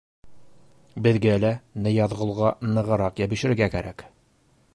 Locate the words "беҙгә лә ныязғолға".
1.07-2.51